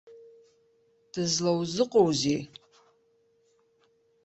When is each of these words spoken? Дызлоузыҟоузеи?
Дызлоузыҟоузеи? 1.11 2.41